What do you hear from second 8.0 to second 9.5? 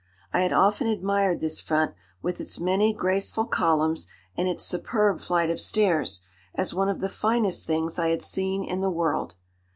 had seen in the world.